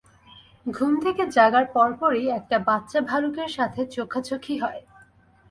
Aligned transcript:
ঘুম 0.65 0.93
থেকে 0.99 1.23
জাগার 1.35 1.65
পরপরই 1.73 2.25
একটা 2.29 2.57
বাচ্চা 2.67 2.99
ভালুকের 3.09 3.49
সাথে 3.49 3.81
চোখাচোখি 3.95 4.55
হয়! 4.57 4.81